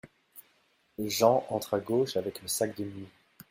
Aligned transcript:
Jean 0.97 1.45
entre 1.49 1.75
à 1.75 1.79
gauche 1.79 2.17
avec 2.17 2.41
le 2.41 2.47
sac 2.47 2.75
de 2.75 2.85
nuit. 2.85 3.07